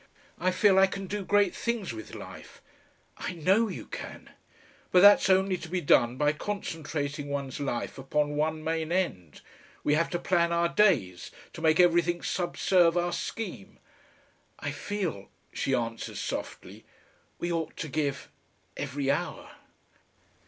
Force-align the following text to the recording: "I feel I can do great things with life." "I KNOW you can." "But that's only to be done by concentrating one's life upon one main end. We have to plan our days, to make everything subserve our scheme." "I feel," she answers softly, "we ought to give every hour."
"I 0.39 0.49
feel 0.49 0.79
I 0.79 0.87
can 0.87 1.05
do 1.05 1.23
great 1.23 1.53
things 1.55 1.93
with 1.93 2.15
life." 2.15 2.59
"I 3.19 3.33
KNOW 3.33 3.67
you 3.67 3.85
can." 3.85 4.31
"But 4.91 5.01
that's 5.01 5.29
only 5.29 5.57
to 5.57 5.69
be 5.69 5.79
done 5.79 6.17
by 6.17 6.33
concentrating 6.33 7.29
one's 7.29 7.59
life 7.59 7.99
upon 7.99 8.35
one 8.35 8.63
main 8.63 8.91
end. 8.91 9.41
We 9.83 9.93
have 9.93 10.09
to 10.09 10.17
plan 10.17 10.51
our 10.51 10.69
days, 10.69 11.29
to 11.53 11.61
make 11.61 11.79
everything 11.79 12.23
subserve 12.23 12.97
our 12.97 13.13
scheme." 13.13 13.77
"I 14.57 14.71
feel," 14.71 15.29
she 15.53 15.75
answers 15.75 16.19
softly, 16.19 16.83
"we 17.37 17.51
ought 17.51 17.77
to 17.77 17.87
give 17.87 18.27
every 18.75 19.11
hour." 19.11 19.51